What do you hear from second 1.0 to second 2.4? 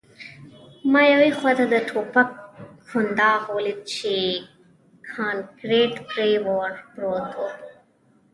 یوې خواته د ټوپک